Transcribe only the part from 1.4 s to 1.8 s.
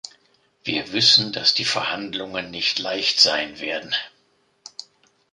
die